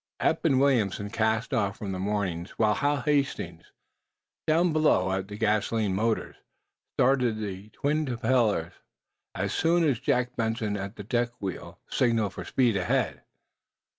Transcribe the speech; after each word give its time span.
Eph 0.19 0.43
and 0.45 0.59
Williamson 0.59 1.11
cast 1.11 1.53
off 1.53 1.77
from 1.77 1.91
moorings 1.91 2.49
while 2.57 2.73
Hal 2.73 3.01
Hastings, 3.03 3.71
down 4.47 4.73
below 4.73 5.11
at 5.11 5.27
the 5.27 5.37
gasoline 5.37 5.93
motors, 5.93 6.37
started 6.97 7.37
the 7.37 7.69
twin 7.69 8.07
propellers 8.07 8.73
as 9.35 9.53
soon 9.53 9.83
as 9.87 9.99
Jack 9.99 10.35
Benson, 10.35 10.75
at 10.75 10.95
the 10.95 11.03
deck 11.03 11.39
wheel, 11.39 11.77
signaled 11.87 12.33
for 12.33 12.43
speed 12.45 12.75
ahead. 12.75 13.21